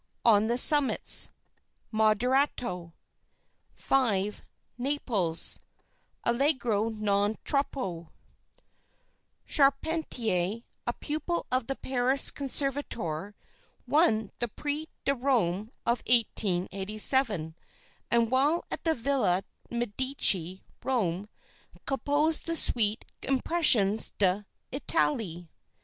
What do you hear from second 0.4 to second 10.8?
THE SUMMITS (Moderato) 5. NAPLES (Allegro non troppo) Charpentier,